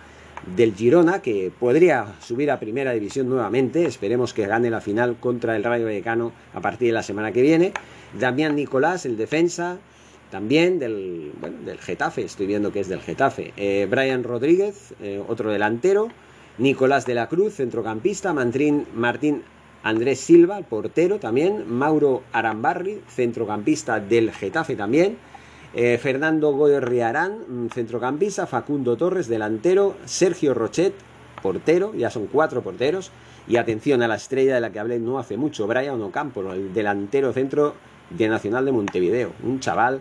del 0.57 0.75
Girona, 0.75 1.23
que 1.23 1.53
podría 1.59 2.15
subir 2.21 2.51
a 2.51 2.59
primera 2.59 2.93
división 2.93 3.29
nuevamente. 3.29 3.87
Esperemos 3.87 4.35
que 4.35 4.47
gane 4.47 4.71
la 4.71 4.81
final 4.81 5.17
contra 5.21 5.55
el 5.55 5.63
Rayo 5.63 5.85
Vallecano 5.85 6.33
a 6.53 6.61
partir 6.61 6.89
de 6.89 6.95
la 6.95 7.05
semana 7.05 7.31
que 7.31 7.43
viene. 7.43 7.73
Damián 8.19 8.57
Nicolás, 8.57 9.07
el 9.07 9.17
defensa, 9.17 9.79
también 10.31 10.81
del, 10.81 11.31
del 11.65 11.79
Getafe, 11.79 12.23
estoy 12.23 12.47
viendo 12.47 12.73
que 12.73 12.81
es 12.81 12.89
del 12.89 13.01
Getafe. 13.01 13.53
Eh, 13.57 13.87
Brian 13.89 14.25
Rodríguez, 14.25 14.95
eh, 15.01 15.23
otro 15.27 15.53
delantero. 15.53 16.09
Nicolás 16.59 17.07
de 17.07 17.15
la 17.15 17.29
Cruz, 17.29 17.55
centrocampista. 17.55 18.33
Martín, 18.33 18.87
Martín 18.95 19.43
Andrés 19.85 20.19
Silva, 20.19 20.61
portero 20.63 21.21
también. 21.21 21.71
Mauro 21.73 22.23
Arambarri, 22.33 23.01
centrocampista 23.07 24.01
del 24.01 24.33
Getafe 24.33 24.75
también. 24.75 25.19
Eh, 25.75 25.99
Fernando 25.99 26.53
Goyriarán, 26.53 27.69
centrocampista, 27.73 28.47
Facundo 28.47 28.97
Torres, 28.97 29.29
delantero, 29.29 29.97
Sergio 30.05 30.55
Rochet, 30.55 30.95
portero, 31.43 31.93
ya 31.95 32.11
son 32.11 32.29
cuatro 32.29 32.63
porteros, 32.63 33.11
y 33.47 33.57
atención 33.57 34.01
a 34.03 34.09
la 34.09 34.15
estrella 34.15 34.55
de 34.55 34.61
la 34.61 34.71
que 34.71 34.79
hablé 34.79 34.99
no 35.01 35.19
hace 35.19 35.37
mucho, 35.37 35.67
Brian 35.67 36.01
Ocampo, 36.01 36.53
el 36.53 36.73
delantero 36.73 37.33
centro 37.33 37.75
de 38.09 38.29
Nacional 38.29 38.65
de 38.65 38.73
Montevideo, 38.73 39.33
un 39.43 39.61
chaval 39.61 39.99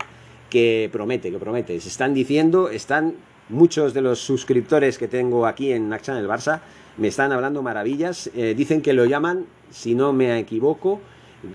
que 0.50 0.90
promete, 0.92 1.32
que 1.32 1.40
promete. 1.40 1.80
Se 1.82 1.90
están 1.90 2.14
diciendo, 2.14 2.70
están 2.70 3.16
muchos 3.50 3.96
de 3.96 4.02
los 4.02 4.20
suscriptores 4.20 5.00
que 5.00 5.08
tengo 5.08 5.48
aquí 5.48 5.72
en 5.72 5.92
Action 5.92 6.18
el 6.18 6.28
Barça, 6.28 6.62
me 6.98 7.08
están 7.08 7.32
hablando 7.32 7.64
maravillas, 7.64 8.30
eh, 8.36 8.54
dicen 8.56 8.84
que 8.84 8.94
lo 8.94 9.06
llaman, 9.06 9.48
si 9.74 9.96
no 9.96 10.14
me 10.14 10.40
equivoco, 10.40 11.02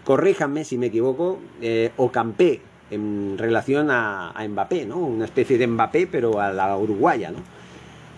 corríjanme 0.05 0.65
si 0.65 0.77
me 0.77 0.87
equivoco, 0.87 1.39
eh, 1.63 1.93
Ocampé, 1.97 2.61
en 2.91 3.39
relación 3.39 3.89
a, 3.91 4.35
Mbappé, 4.49 4.85
¿no? 4.85 4.99
Una 4.99 5.25
especie 5.25 5.57
de 5.57 5.67
Mbappé, 5.67 6.07
pero 6.07 6.41
a 6.41 6.53
la 6.53 6.77
uruguaya, 6.77 7.31
¿no? 7.31 7.39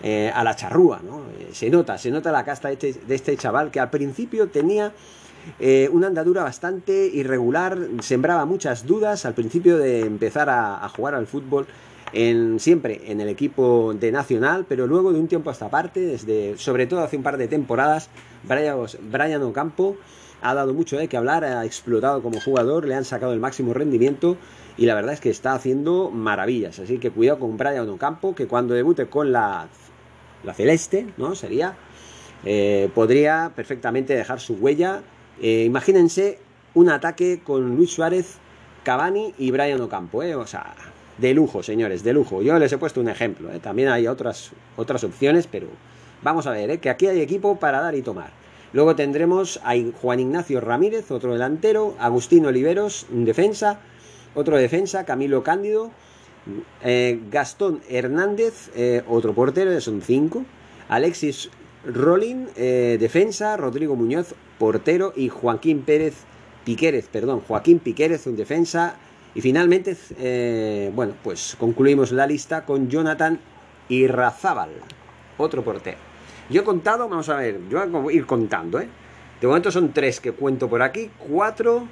Eh, 0.03 0.31
a 0.33 0.43
la 0.43 0.55
charrúa, 0.55 0.99
¿no? 1.05 1.21
Eh, 1.39 1.49
se 1.53 1.69
nota, 1.69 1.97
se 1.97 2.09
nota 2.09 2.31
la 2.31 2.43
casta 2.43 2.69
de 2.69 2.73
este, 2.73 2.95
este 3.07 3.37
chaval 3.37 3.69
que 3.69 3.79
al 3.79 3.89
principio 3.91 4.49
tenía 4.49 4.91
eh, 5.59 5.89
una 5.91 6.07
andadura 6.07 6.43
bastante 6.43 7.05
irregular, 7.07 7.77
sembraba 8.01 8.45
muchas 8.45 8.85
dudas 8.85 9.25
al 9.25 9.33
principio 9.33 9.77
de 9.77 10.01
empezar 10.01 10.49
a, 10.49 10.87
jugar 10.89 11.15
al 11.15 11.27
fútbol. 11.27 11.67
Siempre 12.11 13.01
en 13.05 13.21
el 13.21 13.29
equipo 13.29 13.93
de 13.93 14.11
Nacional, 14.11 14.65
pero 14.67 14.85
luego 14.85 15.13
de 15.13 15.19
un 15.19 15.27
tiempo 15.27 15.49
a 15.49 15.53
esta 15.53 15.69
parte, 15.69 16.01
desde 16.01 16.57
sobre 16.57 16.85
todo 16.85 17.01
hace 17.01 17.15
un 17.15 17.23
par 17.23 17.37
de 17.37 17.47
temporadas, 17.47 18.09
Brian, 18.43 18.77
Brian 19.09 19.41
Ocampo 19.43 19.95
ha 20.41 20.53
dado 20.53 20.73
mucho 20.73 20.97
de 20.97 21.07
que 21.07 21.17
hablar, 21.17 21.45
ha 21.45 21.65
explotado 21.65 22.21
como 22.21 22.41
jugador, 22.41 22.85
le 22.85 22.95
han 22.95 23.05
sacado 23.05 23.31
el 23.31 23.39
máximo 23.39 23.73
rendimiento 23.73 24.37
y 24.77 24.85
la 24.85 24.95
verdad 24.95 25.13
es 25.13 25.19
que 25.19 25.29
está 25.29 25.53
haciendo 25.53 26.09
maravillas. 26.09 26.79
Así 26.79 26.97
que 26.97 27.11
cuidado 27.11 27.39
con 27.39 27.57
Brian 27.57 27.87
Ocampo, 27.87 28.35
que 28.35 28.47
cuando 28.47 28.73
debute 28.73 29.05
con 29.07 29.31
la, 29.31 29.67
la 30.43 30.53
celeste, 30.53 31.07
¿no? 31.17 31.35
Sería, 31.35 31.75
eh, 32.43 32.89
podría 32.93 33.51
perfectamente 33.55 34.15
dejar 34.15 34.39
su 34.39 34.55
huella. 34.55 35.01
Eh, 35.41 35.63
imagínense 35.65 36.39
un 36.73 36.89
ataque 36.89 37.41
con 37.43 37.75
Luis 37.75 37.91
Suárez, 37.91 38.37
Cavani 38.83 39.33
y 39.37 39.51
Brian 39.51 39.81
Ocampo, 39.81 40.23
¿eh? 40.23 40.35
De 41.21 41.33
lujo, 41.33 41.63
señores, 41.63 42.03
de 42.03 42.13
lujo. 42.13 42.41
Yo 42.41 42.57
les 42.59 42.73
he 42.73 42.77
puesto 42.77 42.99
un 42.99 43.07
ejemplo, 43.07 43.49
también 43.61 43.89
hay 43.89 44.07
otras, 44.07 44.51
otras 44.75 45.03
opciones, 45.03 45.47
pero 45.47 45.67
vamos 46.23 46.47
a 46.47 46.51
ver, 46.51 46.79
que 46.79 46.89
aquí 46.89 47.07
hay 47.07 47.21
equipo 47.21 47.57
para 47.57 47.79
dar 47.79 47.95
y 47.95 48.01
tomar. 48.01 48.31
Luego 48.73 48.95
tendremos 48.95 49.59
a 49.63 49.73
Juan 50.01 50.19
Ignacio 50.19 50.59
Ramírez, 50.61 51.11
otro 51.11 51.33
delantero, 51.33 51.95
Agustín 51.99 52.45
Oliveros, 52.45 53.05
un 53.11 53.25
defensa, 53.25 53.79
otro 54.33 54.57
defensa, 54.57 55.05
Camilo 55.05 55.43
Cándido, 55.43 55.91
eh, 56.83 57.19
Gastón 57.29 57.81
Hernández, 57.89 58.71
eh, 58.75 59.03
otro 59.07 59.33
portero, 59.33 59.79
son 59.81 60.01
cinco, 60.01 60.45
Alexis 60.89 61.49
Rolling, 61.85 62.47
eh, 62.55 62.97
defensa, 62.99 63.57
Rodrigo 63.57 63.95
Muñoz, 63.95 64.33
portero, 64.57 65.13
y 65.15 65.29
Joaquín 65.29 65.81
Pérez 65.81 66.15
Piquérez, 66.63 67.07
perdón, 67.11 67.41
Joaquín 67.41 67.79
Piquérez, 67.79 68.25
un 68.25 68.37
defensa, 68.37 68.95
y 69.33 69.41
finalmente, 69.41 69.95
bueno, 70.93 71.13
pues 71.23 71.55
concluimos 71.59 72.11
la 72.11 72.27
lista 72.27 72.65
con 72.65 72.89
Jonathan 72.89 73.39
Irrazábal, 73.89 74.71
otro 75.37 75.63
portero. 75.63 75.97
Yo 76.49 76.61
he 76.61 76.63
contado, 76.63 77.07
vamos 77.07 77.29
a 77.29 77.35
ver, 77.37 77.59
yo 77.69 77.87
voy 77.87 78.13
a 78.13 78.17
ir 78.17 78.25
contando, 78.25 78.79
¿eh? 78.79 78.87
De 79.39 79.47
momento 79.47 79.71
son 79.71 79.93
tres 79.93 80.19
que 80.19 80.33
cuento 80.33 80.69
por 80.69 80.81
aquí, 80.81 81.09
cuatro, 81.17 81.87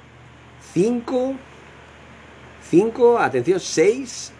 cinco, 0.72 1.34
cinco, 2.68 3.18
atención, 3.18 3.58
seis, 3.58 4.32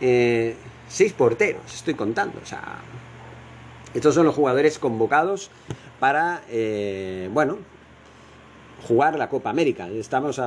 eh, 0.00 0.56
seis 0.88 1.12
porteros, 1.12 1.62
estoy 1.72 1.94
contando, 1.94 2.40
o 2.42 2.46
sea, 2.46 2.78
estos 3.92 4.14
son 4.14 4.26
los 4.26 4.34
jugadores 4.34 4.78
convocados 4.78 5.50
para, 6.00 6.42
eh, 6.48 7.28
bueno, 7.32 7.58
jugar 8.86 9.18
la 9.18 9.28
Copa 9.28 9.50
América. 9.50 9.88
Estamos 9.88 10.40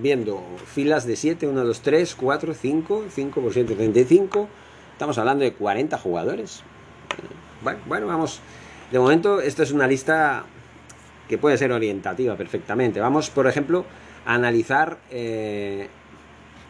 viendo 0.00 0.42
filas 0.66 1.06
de 1.06 1.16
7, 1.16 1.46
1, 1.46 1.64
2, 1.64 1.80
3, 1.80 2.14
4, 2.14 2.54
5, 2.54 3.04
5 3.08 3.40
por 3.40 3.52
7, 3.52 3.74
35. 3.74 4.48
Estamos 4.92 5.16
hablando 5.18 5.44
de 5.44 5.52
40 5.52 5.96
jugadores. 5.98 6.62
Bueno, 7.62 7.78
bueno, 7.86 8.06
vamos. 8.06 8.40
De 8.90 8.98
momento, 8.98 9.40
esto 9.40 9.62
es 9.62 9.72
una 9.72 9.86
lista 9.86 10.44
que 11.28 11.38
puede 11.38 11.56
ser 11.56 11.72
orientativa 11.72 12.36
perfectamente. 12.36 13.00
Vamos, 13.00 13.30
por 13.30 13.46
ejemplo, 13.46 13.84
a 14.26 14.34
analizar 14.34 14.98
eh, 15.10 15.88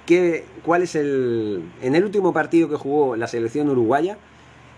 qué, 0.07 0.45
cuál 0.63 0.83
es 0.83 0.95
el. 0.95 1.63
En 1.83 1.95
el 1.95 2.05
último 2.05 2.33
partido 2.33 2.69
que 2.69 2.77
jugó 2.77 3.17
la 3.17 3.27
selección 3.27 3.69
uruguaya, 3.71 4.19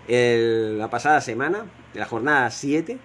la 0.07 0.89
pasada 0.89 1.19
semana, 1.19 1.65
de 1.93 1.99
la 1.99 2.05
jornada 2.05 2.49
7, 2.49 2.97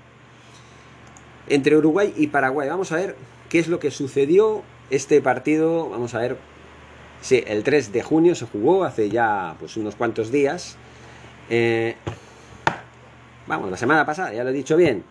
entre 1.49 1.77
Uruguay 1.77 2.15
y 2.17 2.29
Paraguay. 2.29 2.69
Vamos 2.69 2.93
a 2.93 2.97
ver 2.97 3.17
qué 3.53 3.59
es 3.59 3.69
lo 3.69 3.79
que 3.79 3.91
sucedió 3.91 4.63
este 4.89 5.21
partido. 5.21 5.91
Vamos 5.91 6.15
a 6.15 6.21
ver. 6.21 6.39
Sí, 7.21 7.45
el 7.47 7.63
3 7.63 7.93
de 7.93 8.03
junio 8.03 8.35
se 8.35 8.47
jugó, 8.47 8.83
hace 8.83 9.11
ya 9.11 9.57
pues 9.61 9.77
unos 9.77 9.95
cuantos 9.95 10.33
días. 10.33 10.79
Eh, 11.51 11.95
vamos, 13.47 13.71
la 13.71 13.77
semana 13.77 14.07
pasada, 14.07 14.33
ya 14.33 14.43
lo 14.43 14.49
he 14.49 14.55
dicho 14.55 14.75
bien, 14.75 15.05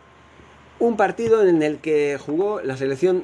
un 0.79 0.97
partido 0.97 1.47
en 1.47 1.61
el 1.61 1.77
que 1.77 2.17
jugó 2.19 2.61
la 2.61 2.75
selección 2.77 3.23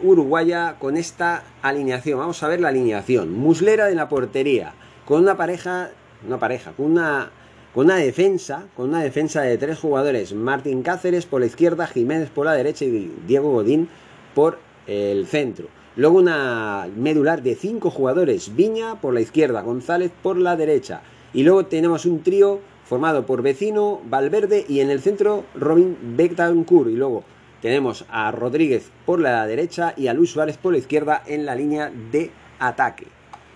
uruguaya 0.00 0.76
con 0.78 0.96
esta 0.96 1.42
alineación. 1.60 2.20
Vamos 2.20 2.40
a 2.44 2.48
ver 2.48 2.60
la 2.60 2.68
alineación. 2.68 3.32
Muslera 3.32 3.90
en 3.90 3.96
la 3.96 4.08
portería, 4.08 4.74
con 5.06 5.22
una 5.22 5.36
pareja, 5.36 5.90
una 6.24 6.38
pareja, 6.38 6.70
con 6.70 6.86
una, 6.92 7.32
con 7.74 7.86
una 7.86 7.96
defensa, 7.96 8.68
con 8.76 8.90
una 8.90 9.02
defensa 9.02 9.42
de 9.42 9.58
tres 9.58 9.80
jugadores, 9.80 10.32
Martín 10.34 10.84
Cáceres 10.84 11.26
por 11.26 11.40
la 11.40 11.48
izquierda, 11.48 11.88
Jiménez 11.88 12.30
por 12.30 12.46
la 12.46 12.52
derecha 12.52 12.84
y 12.84 13.12
Diego 13.26 13.50
Godín 13.50 13.88
por 14.36 14.58
el 14.86 15.26
centro. 15.26 15.68
Luego 15.96 16.18
una 16.18 16.86
medular 16.94 17.42
de 17.42 17.54
cinco 17.54 17.90
jugadores, 17.90 18.54
Viña 18.54 19.00
por 19.00 19.14
la 19.14 19.22
izquierda, 19.22 19.62
González 19.62 20.12
por 20.22 20.36
la 20.36 20.56
derecha. 20.56 21.00
Y 21.32 21.42
luego 21.42 21.64
tenemos 21.64 22.04
un 22.04 22.22
trío 22.22 22.60
formado 22.84 23.24
por 23.24 23.40
Vecino, 23.40 24.02
Valverde 24.04 24.66
y 24.68 24.80
en 24.80 24.90
el 24.90 25.00
centro 25.00 25.44
Robin 25.54 25.96
Betancourt. 26.18 26.90
Y 26.90 26.96
luego 26.96 27.24
tenemos 27.62 28.04
a 28.10 28.30
Rodríguez 28.30 28.90
por 29.06 29.20
la 29.20 29.46
derecha 29.46 29.94
y 29.96 30.08
a 30.08 30.12
Luis 30.12 30.32
Suárez 30.32 30.58
por 30.58 30.72
la 30.72 30.78
izquierda 30.78 31.22
en 31.26 31.46
la 31.46 31.54
línea 31.54 31.90
de 32.12 32.30
ataque. 32.58 33.06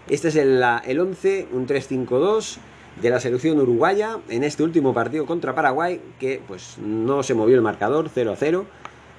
Este 0.08 0.28
es 0.28 0.36
el, 0.36 0.64
el 0.86 0.98
11, 0.98 1.48
un 1.52 1.66
3-5-2 1.66 2.56
de 3.02 3.10
la 3.10 3.20
selección 3.20 3.60
uruguaya 3.60 4.18
en 4.30 4.44
este 4.44 4.62
último 4.62 4.94
partido 4.94 5.26
contra 5.26 5.54
Paraguay, 5.54 6.00
que 6.18 6.40
pues 6.48 6.78
no 6.78 7.22
se 7.22 7.34
movió 7.34 7.54
el 7.54 7.62
marcador 7.62 8.08
0-0. 8.08 8.64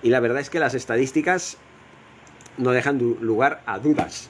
Y 0.04 0.10
la 0.10 0.20
verdad 0.20 0.40
es 0.40 0.50
que 0.50 0.60
las 0.60 0.74
estadísticas 0.74 1.58
no 2.58 2.72
dejan 2.72 2.98
lugar 2.98 3.62
a 3.66 3.80
dudas. 3.80 4.30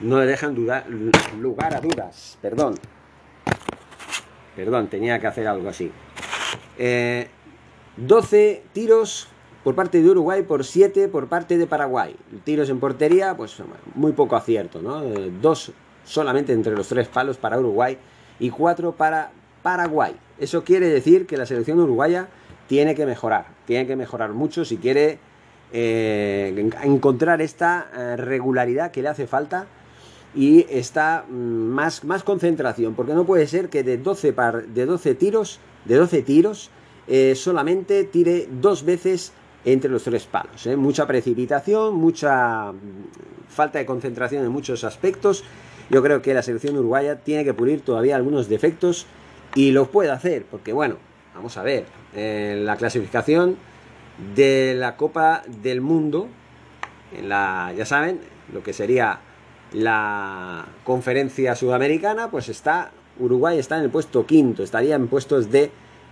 No 0.00 0.18
dejan 0.18 0.54
lugar 0.54 1.74
a 1.74 1.80
dudas, 1.80 2.38
perdón. 2.40 2.74
Perdón, 4.56 4.88
tenía 4.88 5.18
que 5.18 5.26
hacer 5.26 5.46
algo 5.46 5.68
así. 5.68 5.90
12 6.76 7.30
eh, 8.50 8.62
tiros 8.72 9.28
por 9.64 9.74
parte 9.74 10.02
de 10.02 10.10
Uruguay 10.10 10.42
por 10.42 10.64
7 10.64 11.08
por 11.08 11.28
parte 11.28 11.58
de 11.58 11.66
Paraguay. 11.66 12.14
Tiros 12.44 12.68
en 12.70 12.78
portería, 12.78 13.36
pues 13.36 13.56
muy 13.94 14.12
poco 14.12 14.36
acierto, 14.36 14.80
¿no? 14.82 15.02
Eh, 15.02 15.32
dos 15.40 15.72
solamente 16.04 16.52
entre 16.52 16.76
los 16.76 16.86
tres 16.88 17.08
palos 17.08 17.38
para 17.38 17.58
Uruguay 17.58 17.96
y 18.38 18.50
cuatro 18.50 18.92
para 18.92 19.32
Paraguay. 19.62 20.14
Eso 20.38 20.62
quiere 20.64 20.88
decir 20.88 21.26
que 21.26 21.36
la 21.36 21.46
selección 21.46 21.80
uruguaya 21.80 22.28
tiene 22.66 22.94
que 22.94 23.06
mejorar, 23.06 23.46
tiene 23.66 23.86
que 23.86 23.96
mejorar 23.96 24.32
mucho 24.32 24.64
si 24.64 24.76
quiere 24.76 25.18
eh, 25.72 26.70
encontrar 26.82 27.42
esta 27.42 28.16
regularidad 28.16 28.90
que 28.90 29.02
le 29.02 29.08
hace 29.08 29.26
falta 29.26 29.66
y 30.34 30.66
está 30.68 31.24
mm, 31.28 31.32
más, 31.34 32.04
más 32.04 32.22
concentración, 32.22 32.94
porque 32.94 33.14
no 33.14 33.24
puede 33.24 33.46
ser 33.46 33.68
que 33.68 33.82
de 33.82 33.98
12, 33.98 34.32
par, 34.32 34.66
de 34.66 34.86
12 34.86 35.14
tiros, 35.14 35.60
de 35.84 35.96
12 35.96 36.22
tiros, 36.22 36.70
eh, 37.06 37.34
solamente 37.34 38.04
tire 38.04 38.48
dos 38.50 38.84
veces 38.84 39.32
entre 39.64 39.90
los 39.90 40.02
tres 40.04 40.24
palos. 40.24 40.66
¿eh? 40.66 40.76
Mucha 40.76 41.06
precipitación, 41.06 41.94
mucha 41.94 42.72
mm, 42.72 42.76
falta 43.48 43.78
de 43.78 43.86
concentración 43.86 44.44
en 44.44 44.50
muchos 44.50 44.84
aspectos. 44.84 45.44
Yo 45.90 46.02
creo 46.02 46.22
que 46.22 46.34
la 46.34 46.42
selección 46.42 46.76
uruguaya 46.76 47.16
tiene 47.16 47.44
que 47.44 47.54
pulir 47.54 47.82
todavía 47.82 48.16
algunos 48.16 48.48
defectos 48.48 49.06
y 49.54 49.70
lo 49.70 49.90
puede 49.90 50.10
hacer, 50.10 50.44
porque 50.50 50.72
bueno, 50.72 50.96
vamos 51.34 51.56
a 51.56 51.62
ver, 51.62 51.86
en 52.14 52.64
la 52.64 52.76
clasificación 52.76 53.56
de 54.34 54.74
la 54.76 54.96
Copa 54.96 55.42
del 55.46 55.80
Mundo, 55.80 56.28
en 57.16 57.28
la, 57.28 57.72
ya 57.76 57.84
saben, 57.84 58.20
lo 58.52 58.62
que 58.62 58.72
sería 58.72 59.20
la 59.72 60.66
conferencia 60.84 61.54
sudamericana, 61.56 62.30
pues 62.30 62.48
está, 62.48 62.92
Uruguay 63.18 63.58
está 63.58 63.76
en 63.78 63.84
el 63.84 63.90
puesto 63.90 64.26
quinto, 64.26 64.62
estaría 64.62 64.94
en 64.94 65.08
puestos 65.08 65.50
de 65.50 65.70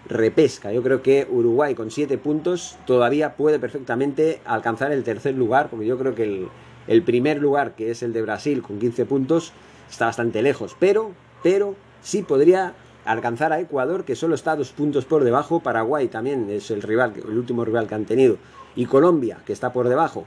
repesca. 0.09 0.73
Yo 0.73 0.83
creo 0.83 1.03
que 1.03 1.27
Uruguay 1.31 1.75
con 1.75 1.91
7 1.91 2.19
puntos 2.19 2.77
todavía 2.87 3.37
puede 3.37 3.59
perfectamente 3.59 4.41
alcanzar 4.45 4.93
el 4.93 5.05
tercer 5.05 5.35
lugar, 5.35 5.69
porque 5.71 5.87
yo 5.87 5.99
creo 5.99 6.15
que 6.15 6.49
el, 6.89 7.03
primer 7.03 7.39
lugar, 7.39 7.75
que 7.75 7.91
es 7.91 8.03
el 8.03 8.13
de 8.13 8.23
Brasil 8.23 8.63
con 8.63 8.79
15 8.79 9.07
puntos, 9.07 9.53
está 9.91 10.07
bastante 10.07 10.43
lejos. 10.43 10.77
Pero, 10.81 11.13
pero 11.43 11.77
sí 12.03 12.23
podría 12.23 12.75
alcanzar 13.05 13.53
a 13.53 13.61
Ecuador, 13.61 14.05
que 14.05 14.17
solo 14.17 14.35
está 14.35 14.57
dos 14.57 14.73
puntos 14.73 15.05
por 15.05 15.25
debajo. 15.25 15.61
Paraguay 15.61 16.09
también 16.09 16.49
es 16.51 16.71
el 16.71 16.83
rival, 16.83 17.13
el 17.17 17.39
último 17.39 17.65
rival 17.65 17.87
que 17.87 17.95
han 17.95 18.05
tenido. 18.05 18.37
Y 18.77 18.87
Colombia, 18.87 19.39
que 19.45 19.53
está 19.53 19.73
por 19.73 19.89
debajo. 19.89 20.25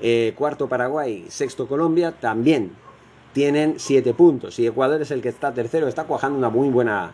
Eh, 0.00 0.32
cuarto 0.36 0.68
Paraguay, 0.68 1.26
sexto 1.28 1.66
Colombia, 1.68 2.12
también 2.12 2.72
tienen 3.32 3.74
7 3.78 4.14
puntos. 4.14 4.58
Y 4.58 4.66
Ecuador 4.66 5.02
es 5.02 5.10
el 5.10 5.20
que 5.20 5.28
está 5.28 5.52
tercero, 5.52 5.88
está 5.88 6.04
cuajando 6.04 6.38
una 6.38 6.48
muy 6.48 6.68
buena 6.68 7.12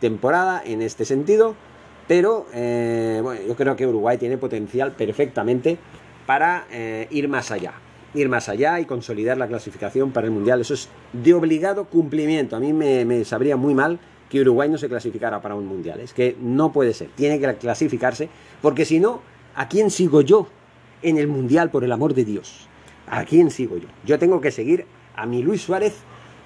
temporada 0.00 0.62
en 0.64 0.82
este 0.82 1.04
sentido, 1.04 1.54
pero 2.08 2.46
eh, 2.52 3.20
bueno, 3.22 3.40
yo 3.46 3.54
creo 3.54 3.76
que 3.76 3.86
Uruguay 3.86 4.18
tiene 4.18 4.36
potencial 4.36 4.92
perfectamente 4.92 5.78
para 6.26 6.66
eh, 6.72 7.06
ir 7.10 7.28
más 7.28 7.50
allá, 7.50 7.74
ir 8.14 8.28
más 8.28 8.48
allá 8.48 8.80
y 8.80 8.84
consolidar 8.84 9.36
la 9.36 9.46
clasificación 9.46 10.10
para 10.10 10.26
el 10.26 10.32
Mundial. 10.32 10.60
Eso 10.60 10.74
es 10.74 10.88
de 11.12 11.34
obligado 11.34 11.84
cumplimiento. 11.84 12.56
A 12.56 12.60
mí 12.60 12.72
me, 12.72 13.24
sabría 13.24 13.56
muy 13.56 13.74
mal 13.74 14.00
que 14.30 14.40
Uruguay 14.40 14.68
no 14.68 14.78
se 14.78 14.88
clasificara 14.88 15.42
para 15.42 15.56
un 15.56 15.66
Mundial. 15.66 16.00
Es 16.00 16.14
que 16.14 16.36
no 16.40 16.72
puede 16.72 16.94
ser, 16.94 17.08
tiene 17.08 17.38
que 17.38 17.54
clasificarse, 17.56 18.30
porque 18.62 18.86
si 18.86 19.00
no, 19.00 19.20
¿a 19.54 19.68
quién 19.68 19.90
sigo 19.90 20.22
yo 20.22 20.46
en 21.02 21.18
el 21.18 21.26
Mundial, 21.26 21.70
por 21.70 21.84
el 21.84 21.92
amor 21.92 22.14
de 22.14 22.24
Dios? 22.24 22.68
¿A 23.08 23.24
quién 23.24 23.50
sigo 23.50 23.76
yo? 23.76 23.88
Yo 24.06 24.18
tengo 24.18 24.40
que 24.40 24.52
seguir 24.52 24.86
a 25.16 25.26
mi 25.26 25.42
Luis 25.42 25.62
Suárez, 25.62 25.96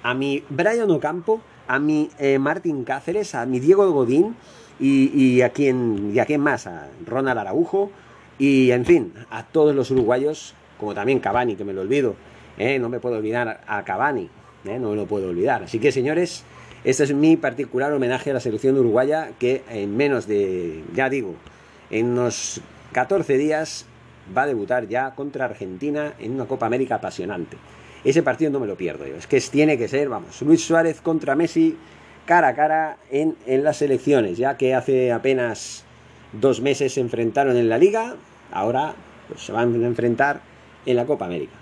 a 0.01 0.13
mi 0.15 0.43
Brian 0.49 0.89
Ocampo, 0.89 1.41
a 1.67 1.79
mi 1.79 2.09
eh, 2.17 2.39
Martín 2.39 2.83
Cáceres, 2.83 3.35
a 3.35 3.45
mi 3.45 3.59
Diego 3.59 3.89
Godín 3.91 4.35
y, 4.79 5.41
a 5.41 5.49
quien 5.49 6.11
y 6.13 6.19
a 6.19 6.25
quién 6.25 6.41
más, 6.41 6.67
a 6.67 6.89
Ronald 7.05 7.39
Araujo 7.39 7.91
y 8.37 8.71
en 8.71 8.83
fin, 8.83 9.13
a 9.29 9.43
todos 9.43 9.73
los 9.75 9.91
uruguayos, 9.91 10.55
como 10.79 10.93
también 10.93 11.19
Cavani, 11.19 11.55
que 11.55 11.63
me 11.63 11.71
lo 11.71 11.81
olvido, 11.81 12.15
eh, 12.57 12.79
no 12.79 12.89
me 12.89 12.99
puedo 12.99 13.17
olvidar 13.17 13.61
a 13.65 13.83
Cavani, 13.83 14.29
eh, 14.65 14.79
no 14.79 14.89
me 14.89 14.95
lo 14.95 15.05
puedo 15.05 15.29
olvidar. 15.29 15.63
Así 15.63 15.79
que 15.79 15.91
señores, 15.91 16.43
este 16.85 17.03
es 17.03 17.13
mi 17.13 17.35
particular 17.35 17.91
homenaje 17.91 18.29
a 18.29 18.35
la 18.35 18.39
selección 18.39 18.77
uruguaya 18.77 19.31
que 19.39 19.63
en 19.69 19.97
menos 19.97 20.27
de, 20.27 20.83
ya 20.93 21.09
digo, 21.09 21.35
en 21.89 22.11
unos 22.11 22.61
14 22.93 23.37
días 23.37 23.85
va 24.35 24.43
a 24.43 24.47
debutar 24.47 24.87
ya 24.87 25.15
contra 25.15 25.45
Argentina 25.45 26.13
en 26.19 26.33
una 26.33 26.45
Copa 26.45 26.67
América 26.67 26.95
apasionante. 26.95 27.57
Ese 28.03 28.21
partido 28.21 28.51
no 28.51 28.59
me 28.59 28.67
lo 28.67 28.77
pierdo 28.77 29.07
yo. 29.07 29.15
Es 29.15 29.25
que 29.25 29.41
tiene 29.41 29.77
que 29.77 29.87
ser, 29.87 30.09
vamos, 30.09 30.41
Luis 30.43 30.63
Suárez 30.63 31.01
contra 31.01 31.35
Messi 31.35 31.75
cara 32.25 32.49
a 32.49 32.55
cara 32.55 32.97
en, 33.11 33.35
las 33.47 33.81
elecciones, 33.81 34.37
ya 34.37 34.57
que 34.57 34.73
hace 34.73 35.11
apenas 35.11 35.83
dos 36.33 36.61
meses 36.61 36.93
se 36.93 37.01
enfrentaron 37.01 37.55
en 37.57 37.69
la 37.69 37.77
liga, 37.77 38.15
ahora 38.51 38.95
pues, 39.27 39.41
se 39.41 39.51
van 39.51 39.83
a 39.83 39.87
enfrentar 39.87 40.41
en 40.85 40.95
la 40.95 41.05
Copa 41.05 41.25
América. 41.25 41.53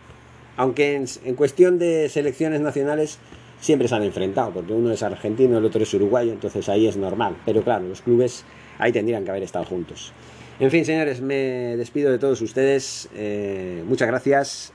Aunque 0.55 0.95
en, 0.95 1.35
cuestión 1.35 1.79
de 1.79 2.09
selecciones 2.09 2.61
nacionales 2.61 3.19
siempre 3.63 3.87
se 3.87 3.95
han 3.95 4.03
enfrentado, 4.03 4.51
porque 4.51 4.73
uno 4.73 4.91
es 4.91 5.01
argentino, 5.03 5.57
el 5.57 5.65
otro 5.65 5.81
es 5.81 5.93
uruguayo, 5.93 6.33
entonces 6.33 6.67
ahí 6.67 6.85
es 6.85 6.97
normal. 6.97 7.37
Pero 7.45 7.63
claro, 7.63 7.87
los 7.87 8.01
clubes 8.01 8.43
ahí 8.77 8.91
tendrían 8.91 9.23
que 9.23 9.31
haber 9.31 9.43
estado 9.43 9.65
juntos. 9.65 10.11
En 10.59 10.69
fin, 10.69 10.85
señores, 10.85 11.21
me 11.21 11.77
despido 11.77 12.11
de 12.11 12.19
todos 12.19 12.41
ustedes. 12.41 13.09
Eh, 13.15 13.83
muchas 13.87 14.07
gracias 14.07 14.73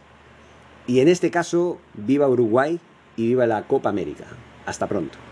y 0.89 1.01
en 1.01 1.09
este 1.09 1.31
caso, 1.31 1.79
viva 1.93 2.27
Uruguay 2.29 2.81
y 3.15 3.27
viva 3.27 3.47
la 3.47 3.65
Copa 3.65 3.91
América. 3.91 4.25
Hasta 4.65 4.87
pronto. 4.87 5.28